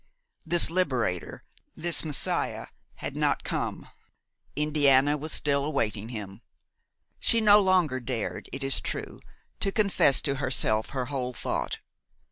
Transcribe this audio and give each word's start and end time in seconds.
This 0.47 0.71
liberator, 0.71 1.43
this 1.75 2.03
Messiah 2.03 2.65
had 2.95 3.15
not 3.15 3.43
come; 3.43 3.87
Indiana 4.55 5.15
was 5.15 5.31
still 5.31 5.63
awaiting 5.63 6.09
him. 6.09 6.41
She 7.19 7.39
no 7.39 7.59
longer 7.59 7.99
dared, 7.99 8.49
it 8.51 8.63
is 8.63 8.81
true, 8.81 9.19
to 9.59 9.71
confess 9.71 10.19
to 10.23 10.37
herself 10.37 10.89
her 10.89 11.05
whole 11.05 11.33
thought. 11.33 11.77